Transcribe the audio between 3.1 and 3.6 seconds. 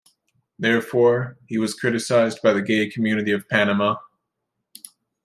of